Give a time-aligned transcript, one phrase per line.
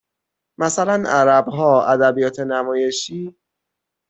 [0.59, 3.35] مثلاً عربها ادبیات نمایشی